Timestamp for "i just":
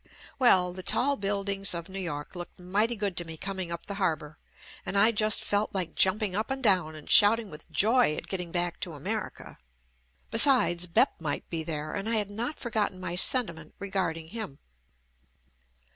4.97-5.43